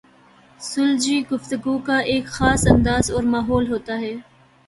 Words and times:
سلجھی 0.61 1.17
گفتگو 1.31 1.77
کا 1.77 1.97
ایک 2.11 2.25
خاص 2.27 2.65
انداز 2.71 3.11
اور 3.11 3.23
ماحول 3.33 3.71
ہوتا 3.71 3.99
ہے۔ 3.99 4.13